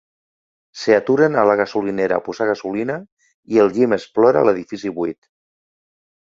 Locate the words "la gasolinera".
1.49-2.17